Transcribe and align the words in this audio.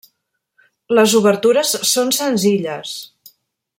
Les 0.99 1.13
obertures 1.19 1.75
són 1.91 2.11
senzilles. 2.21 2.95